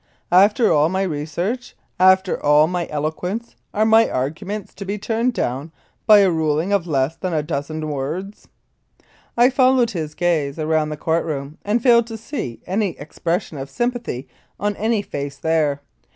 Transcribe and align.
After 0.31 0.71
all 0.73 0.89
my 0.89 1.03
research, 1.03 1.75
after 1.99 2.41
all 2.43 2.65
my 2.65 2.87
eloquence, 2.89 3.55
are 3.71 3.85
my 3.85 4.09
arguments 4.09 4.73
to 4.73 4.83
be 4.83 4.97
turned 4.97 5.33
down 5.35 5.71
by 6.07 6.21
a 6.21 6.31
ruling 6.31 6.73
of 6.73 6.87
less 6.87 7.15
than 7.15 7.35
a 7.35 7.43
dozen 7.43 7.87
words?" 7.87 8.47
I 9.37 9.51
followed 9.51 9.91
his 9.91 10.15
gaze 10.15 10.57
around 10.57 10.89
the 10.89 10.97
court 10.97 11.23
room 11.23 11.59
and 11.63 11.83
failed 11.83 12.07
to 12.07 12.17
see 12.17 12.61
any 12.65 12.97
ex 12.97 13.19
pression 13.19 13.59
of 13.59 13.69
sympathy 13.69 14.27
on 14.59 14.75
any 14.75 15.03
face 15.03 15.37
there. 15.37 15.81